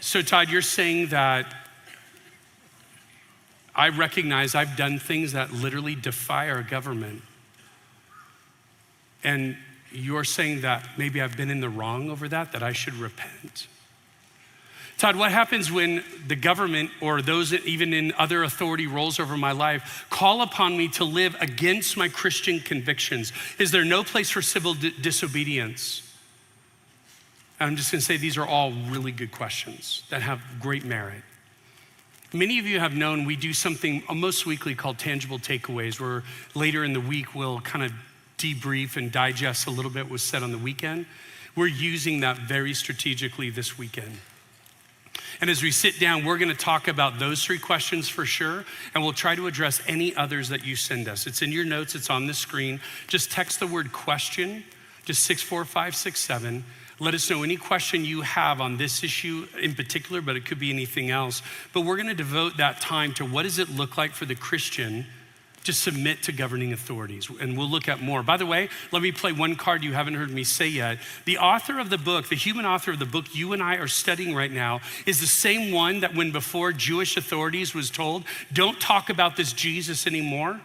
[0.00, 1.54] So, Todd, you're saying that
[3.74, 7.22] I recognize I've done things that literally defy our government.
[9.22, 9.56] And
[9.92, 13.68] you're saying that maybe I've been in the wrong over that, that I should repent.
[14.98, 19.52] Todd, what happens when the government or those even in other authority roles over my
[19.52, 23.32] life call upon me to live against my Christian convictions?
[23.60, 26.02] Is there no place for civil di- disobedience?
[27.60, 31.22] I'm just gonna say these are all really good questions that have great merit.
[32.32, 36.24] Many of you have known we do something almost weekly called tangible takeaways, where
[36.56, 37.92] later in the week we'll kind of
[38.36, 41.06] debrief and digest a little bit what was said on the weekend.
[41.54, 44.18] We're using that very strategically this weekend.
[45.40, 48.64] And as we sit down, we're going to talk about those three questions for sure,
[48.94, 51.26] and we'll try to address any others that you send us.
[51.26, 52.80] It's in your notes, it's on the screen.
[53.06, 54.64] Just text the word question,
[55.06, 56.64] to 64567.
[57.00, 60.58] Let us know any question you have on this issue in particular, but it could
[60.58, 61.42] be anything else.
[61.72, 64.34] But we're going to devote that time to what does it look like for the
[64.34, 65.06] Christian
[65.64, 67.28] to submit to governing authorities.
[67.40, 68.22] And we'll look at more.
[68.22, 70.98] By the way, let me play one card you haven't heard me say yet.
[71.24, 73.88] The author of the book, the human author of the book you and I are
[73.88, 78.80] studying right now, is the same one that when before Jewish authorities was told, don't
[78.80, 80.60] talk about this Jesus anymore,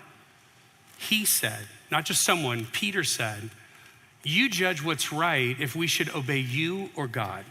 [0.98, 3.50] he said, not just someone, Peter said,
[4.24, 7.44] you judge what's right if we should obey you or God.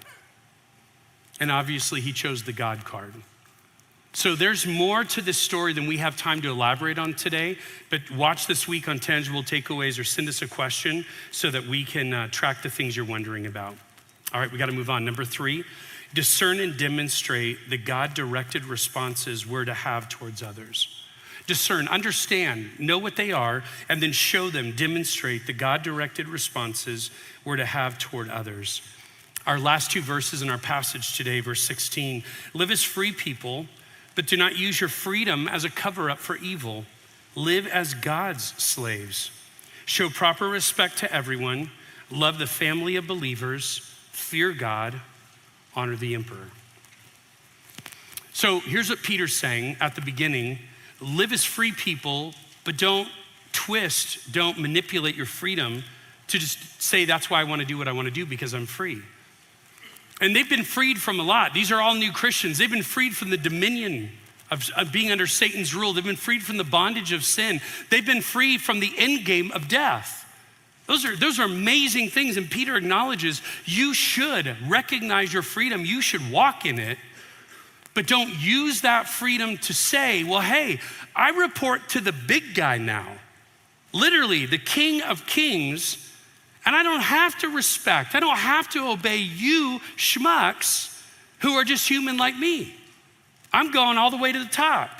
[1.38, 3.12] And obviously, he chose the God card.
[4.14, 7.56] So there's more to this story than we have time to elaborate on today,
[7.88, 11.82] but watch this week on Tangible Takeaways or send us a question so that we
[11.82, 13.74] can uh, track the things you're wondering about.
[14.34, 15.06] All right, we got to move on.
[15.06, 15.64] Number three,
[16.12, 20.88] discern and demonstrate the God directed responses we're to have towards others.
[21.46, 27.10] Discern, understand, know what they are, and then show them, demonstrate the God directed responses
[27.46, 28.82] we're to have toward others.
[29.46, 33.66] Our last two verses in our passage today, verse 16 live as free people
[34.14, 36.84] but do not use your freedom as a cover up for evil.
[37.34, 39.30] Live as God's slaves.
[39.86, 41.70] Show proper respect to everyone.
[42.10, 43.78] Love the family of believers.
[44.10, 45.00] Fear God.
[45.74, 46.50] Honor the emperor.
[48.32, 50.58] So here's what Peter's saying at the beginning
[51.00, 52.32] live as free people,
[52.64, 53.08] but don't
[53.52, 55.82] twist, don't manipulate your freedom
[56.28, 58.54] to just say, that's why I want to do what I want to do because
[58.54, 59.02] I'm free.
[60.22, 61.52] And they've been freed from a lot.
[61.52, 62.56] These are all new Christians.
[62.56, 64.08] They've been freed from the dominion
[64.52, 65.92] of, of, being under Satan's rule.
[65.92, 67.60] They've been freed from the bondage of sin.
[67.90, 70.20] They've been free from the end game of death.
[70.86, 72.36] Those are, those are amazing things.
[72.36, 76.98] And Peter acknowledges you should recognize your freedom, you should walk in it,
[77.92, 80.78] but don't use that freedom to say, well, hey,
[81.16, 83.08] I report to the big guy now,
[83.92, 86.11] literally, the king of kings
[86.64, 91.02] and I don't have to respect, I don't have to obey you schmucks
[91.40, 92.74] who are just human like me.
[93.52, 94.90] I'm going all the way to the top.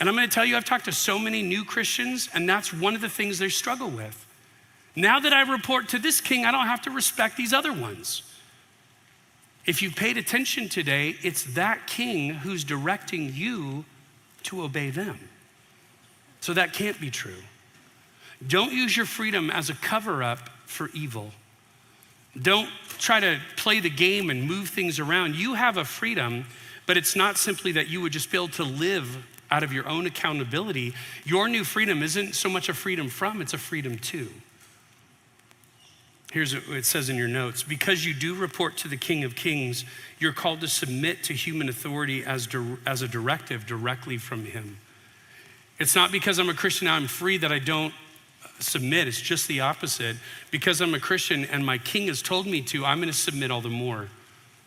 [0.00, 2.72] And I'm going to tell you, I've talked to so many new Christians, and that's
[2.72, 4.26] one of the things they struggle with.
[4.96, 8.22] Now that I report to this king, I don't have to respect these other ones.
[9.64, 13.84] If you've paid attention today, it's that king who's directing you
[14.44, 15.18] to obey them.
[16.40, 17.42] So that can't be true.
[18.44, 21.30] Don't use your freedom as a cover up for evil.
[22.40, 22.68] Don't
[22.98, 25.36] try to play the game and move things around.
[25.36, 26.46] You have a freedom,
[26.86, 29.86] but it's not simply that you would just be able to live out of your
[29.86, 30.94] own accountability.
[31.24, 34.28] Your new freedom isn't so much a freedom from, it's a freedom to.
[36.32, 39.36] Here's what it says in your notes because you do report to the King of
[39.36, 39.84] Kings,
[40.18, 42.48] you're called to submit to human authority as,
[42.86, 44.78] as a directive directly from Him.
[45.78, 47.92] It's not because I'm a Christian now I'm free that I don't
[48.62, 49.08] submit.
[49.08, 50.16] It's just the opposite.
[50.50, 53.50] Because I'm a Christian and my king has told me to, I'm going to submit
[53.50, 54.08] all the more.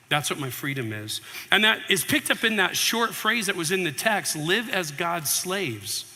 [0.10, 1.22] That's what my freedom is.
[1.52, 4.70] And that is picked up in that short phrase that was in the text live
[4.70, 6.12] as God's slaves.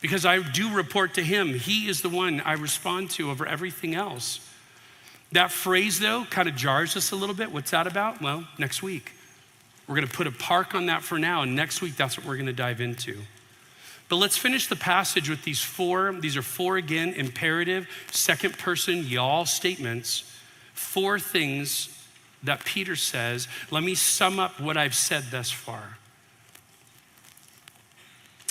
[0.00, 1.54] Because I do report to him.
[1.54, 4.40] He is the one I respond to over everything else.
[5.32, 7.52] That phrase, though, kind of jars us a little bit.
[7.52, 8.22] What's that about?
[8.22, 9.12] Well, next week.
[9.86, 12.26] We're going to put a park on that for now, and next week, that's what
[12.26, 13.22] we're going to dive into.
[14.08, 16.12] But let's finish the passage with these four.
[16.12, 20.24] These are four, again, imperative, second person, y'all statements.
[20.72, 21.94] Four things
[22.42, 23.48] that Peter says.
[23.70, 25.98] Let me sum up what I've said thus far.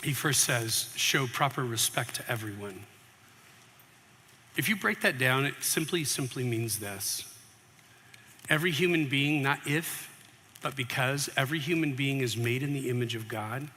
[0.04, 2.84] He first says, show proper respect to everyone.
[4.56, 7.34] If you break that down, it simply, simply means this
[8.50, 10.10] every human being, not if,
[10.62, 13.68] but because every human being is made in the image of God,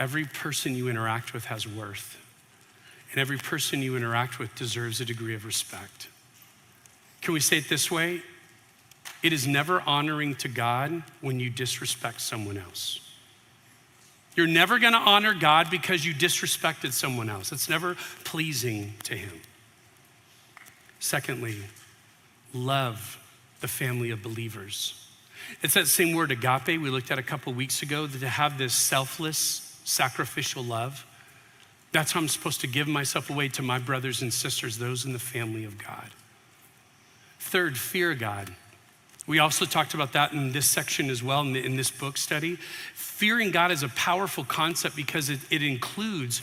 [0.00, 2.16] every person you interact with has worth.
[3.12, 6.08] And every person you interact with deserves a degree of respect.
[7.20, 8.22] Can we say it this way?
[9.22, 13.00] It is never honoring to God when you disrespect someone else.
[14.36, 17.52] You're never gonna honor God because you disrespected someone else.
[17.52, 19.40] It's never pleasing to Him.
[21.00, 21.56] Secondly,
[22.54, 23.18] love
[23.60, 25.08] the family of believers.
[25.62, 28.56] It's that same word agape we looked at a couple weeks ago, that to have
[28.56, 31.04] this selfless, sacrificial love.
[31.92, 35.12] That's how I'm supposed to give myself away to my brothers and sisters, those in
[35.12, 36.10] the family of God.
[37.40, 38.54] Third, fear God.
[39.26, 42.16] We also talked about that in this section as well, in, the, in this book
[42.16, 42.56] study.
[42.94, 46.42] Fearing God is a powerful concept because it, it includes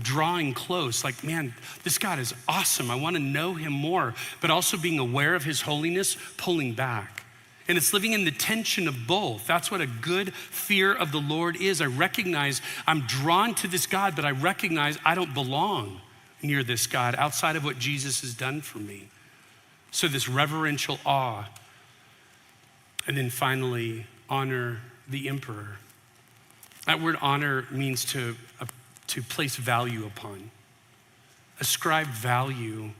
[0.00, 2.90] drawing close, like, man, this God is awesome.
[2.90, 7.21] I want to know him more, but also being aware of his holiness, pulling back.
[7.68, 9.46] And it's living in the tension of both.
[9.46, 11.80] That's what a good fear of the Lord is.
[11.80, 16.00] I recognize I'm drawn to this God, but I recognize I don't belong
[16.42, 19.08] near this God outside of what Jesus has done for me.
[19.92, 21.48] So, this reverential awe.
[23.06, 25.76] And then finally, honor the emperor.
[26.86, 28.66] That word honor means to uh,
[29.08, 30.50] to place value upon.
[31.60, 32.90] Ascribe value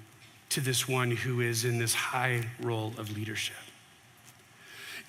[0.50, 3.56] to this one who is in this high role of leadership.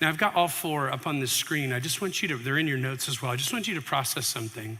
[0.00, 1.72] Now, I've got all four up on the screen.
[1.72, 3.30] I just want you to, they're in your notes as well.
[3.30, 4.78] I just want you to process something.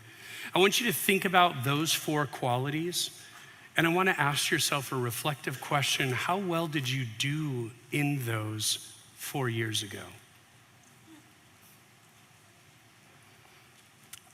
[0.54, 3.10] I want you to think about those four qualities,
[3.76, 8.24] and I want to ask yourself a reflective question How well did you do in
[8.24, 10.02] those four years ago?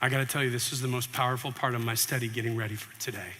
[0.01, 2.55] I got to tell you, this is the most powerful part of my study getting
[2.55, 3.33] ready for today.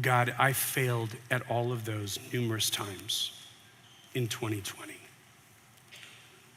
[0.00, 3.32] God, I failed at all of those numerous times
[4.14, 4.99] in 2020.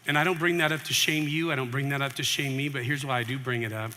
[0.05, 2.23] And I don't bring that up to shame you, I don't bring that up to
[2.23, 3.91] shame me, but here's why I do bring it up.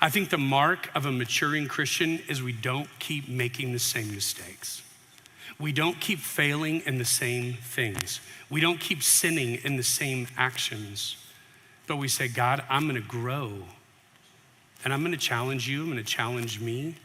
[0.00, 4.12] I think the mark of a maturing Christian is we don't keep making the same
[4.12, 4.82] mistakes.
[5.58, 8.20] We don't keep failing in the same things.
[8.50, 11.16] We don't keep sinning in the same actions.
[11.86, 13.52] But we say, God, I'm gonna grow.
[14.84, 16.96] And I'm gonna challenge you, I'm gonna challenge me.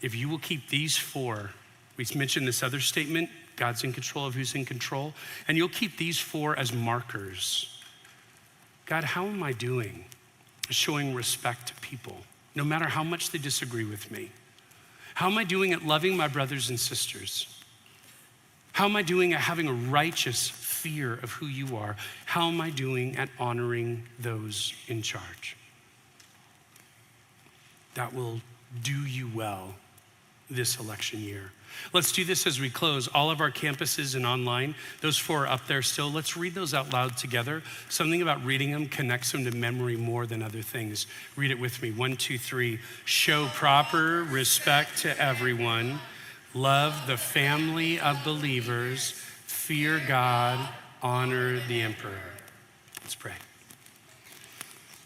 [0.00, 1.50] If you will keep these four,
[1.96, 3.30] we mentioned this other statement
[3.62, 5.14] God's in control of who's in control,
[5.46, 7.80] and you'll keep these four as markers.
[8.86, 10.04] God, how am I doing?
[10.68, 12.16] Showing respect to people,
[12.56, 14.32] no matter how much they disagree with me.
[15.14, 17.46] How am I doing at loving my brothers and sisters?
[18.72, 21.94] How am I doing at having a righteous fear of who you are?
[22.24, 25.56] How am I doing at honoring those in charge?
[27.94, 28.40] That will
[28.82, 29.76] do you well
[30.50, 31.52] this election year.
[31.92, 33.08] Let's do this as we close.
[33.08, 36.10] All of our campuses and online, those four are up there still.
[36.10, 37.62] Let's read those out loud together.
[37.88, 41.06] Something about reading them connects them to memory more than other things.
[41.36, 41.90] Read it with me.
[41.90, 42.78] One, two, three.
[43.04, 46.00] Show proper respect to everyone
[46.54, 49.12] love the family of believers,
[49.46, 50.68] fear God,
[51.02, 52.20] honor the emperor.
[53.00, 53.32] Let's pray.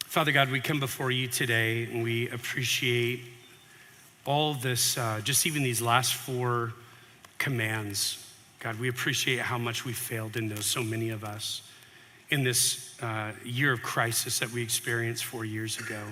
[0.04, 3.20] Father God, we come before you today and we appreciate
[4.26, 6.72] all this, uh, just even these last four
[7.38, 8.22] commands.
[8.60, 11.62] God, we appreciate how much we failed in those, so many of us,
[12.30, 16.02] in this uh, year of crisis that we experienced four years ago.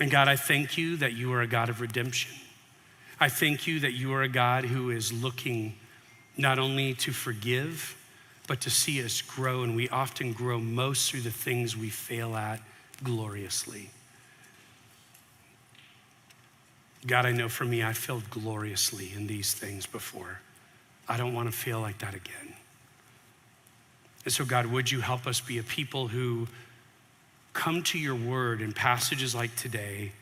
[0.00, 2.32] And God, I thank you that you are a God of redemption.
[3.20, 5.74] I thank you that you are a God who is looking
[6.36, 7.96] not only to forgive,
[8.46, 9.62] but to see us grow.
[9.64, 12.60] And we often grow most through the things we fail at
[13.02, 13.90] gloriously.
[17.06, 20.40] God, I know for me, I failed gloriously in these things before.
[21.08, 22.54] I don't want to feel like that again.
[24.24, 26.48] And so, God, would you help us be a people who
[27.52, 30.12] come to your word in passages like today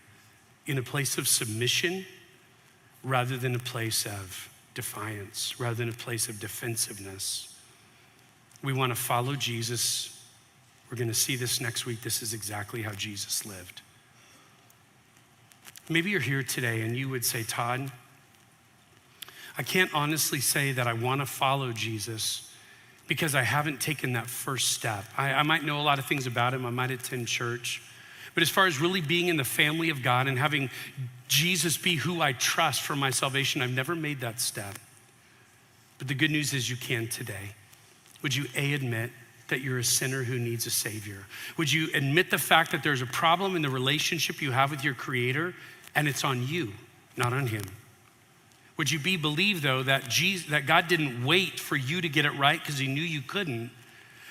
[0.66, 2.04] in a place of submission
[3.02, 7.54] rather than a place of defiance, rather than a place of defensiveness.
[8.62, 10.26] We want to follow Jesus.
[10.90, 12.02] We're going to see this next week.
[12.02, 13.80] This is exactly how Jesus lived.
[15.88, 17.90] Maybe you're here today and you would say, Todd,
[19.56, 22.52] I can't honestly say that I want to follow Jesus
[23.08, 25.04] because I haven't taken that first step.
[25.16, 27.82] I, I might know a lot of things about him, I might attend church,
[28.36, 30.68] But as far as really being in the family of God and having
[31.26, 34.78] Jesus be who I trust for my salvation, I've never made that step.
[35.96, 37.54] But the good news is you can today.
[38.20, 39.10] Would you A, admit
[39.48, 41.24] that you're a sinner who needs a Savior?
[41.56, 44.84] Would you admit the fact that there's a problem in the relationship you have with
[44.84, 45.54] your Creator
[45.96, 46.72] and it's on you,
[47.16, 47.64] not on Him?
[48.76, 52.24] Would you be believe though that Jesus, that God didn't wait for you to get
[52.24, 53.70] it right because He knew you couldn't,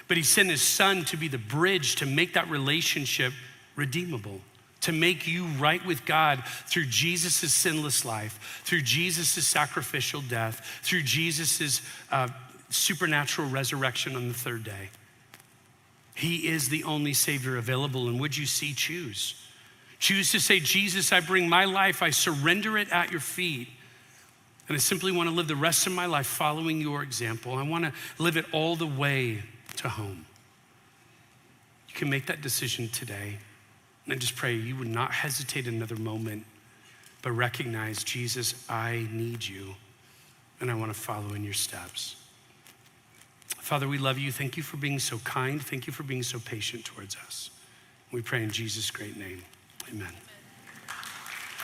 [0.08, 3.34] but He sent His Son to be the bridge to make that relationship
[3.76, 4.40] redeemable?
[4.82, 11.02] to make you right with God through Jesus' sinless life, through Jesus' sacrificial death, through
[11.02, 12.28] Jesus' uh,
[12.70, 14.90] supernatural resurrection on the third day.
[16.14, 19.34] He is the only Savior available, and would you see choose?
[20.06, 23.70] Choose to say, Jesus, I bring my life, I surrender it at your feet.
[24.68, 27.56] And I simply want to live the rest of my life following your example.
[27.56, 29.42] I want to live it all the way
[29.78, 30.28] to home.
[31.90, 33.40] You can make that decision today.
[34.06, 36.46] And I just pray you would not hesitate another moment,
[37.24, 39.74] but recognize, Jesus, I need you,
[40.60, 42.16] and I want to follow in your steps.
[43.48, 44.32] Father, we love you.
[44.32, 45.60] Thank you for being so kind.
[45.60, 47.50] Thank you for being so patient towards us.
[48.12, 49.42] We pray in Jesus' great name.
[49.92, 50.25] Amen.